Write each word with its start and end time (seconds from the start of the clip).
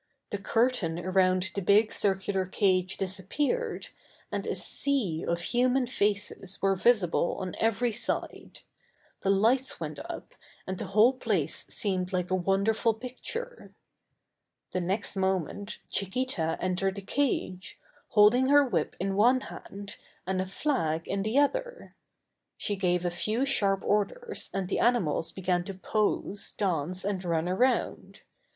The 0.31 0.39
curtain 0.39 0.97
around 0.97 1.51
the 1.53 1.61
big 1.61 1.91
circular 1.93 2.47
cage 2.47 2.97
disappeared, 2.97 3.89
and 4.31 4.47
a 4.47 4.55
sea 4.55 5.23
of 5.27 5.41
human 5.41 5.85
faces 5.85 6.59
were 6.59 6.73
visible 6.75 7.35
on 7.39 7.53
every 7.59 7.91
side. 7.91 8.61
The 9.21 9.29
lights 9.29 9.79
went 9.79 9.99
up, 9.99 10.33
and 10.65 10.79
the 10.79 10.87
whole 10.97 11.13
place 11.13 11.67
seemed 11.69 12.13
like 12.13 12.31
a 12.31 12.35
wonder 12.35 12.73
ful 12.73 12.95
picture. 12.95 13.75
The 14.71 14.81
next 14.81 15.15
moment 15.17 15.77
Chiquita 15.91 16.57
entered 16.59 16.95
the 16.95 17.03
cage, 17.03 17.79
holding 18.07 18.47
her 18.47 18.65
whip 18.65 18.95
in 18.99 19.15
one 19.15 19.41
hand 19.41 19.97
and 20.25 20.41
a 20.41 20.47
flag 20.47 21.07
in 21.07 21.21
the 21.21 21.37
other. 21.37 21.93
She 22.57 22.75
gave 22.75 23.05
a 23.05 23.11
few 23.11 23.45
sharp 23.45 23.83
orders 23.83 24.49
and 24.51 24.67
the 24.67 24.79
animals 24.79 25.31
began 25.31 25.63
to 25.65 25.75
pose, 25.75 26.53
dance 26.53 27.05
and 27.05 27.23
run 27.23 27.47
around. 27.47 28.21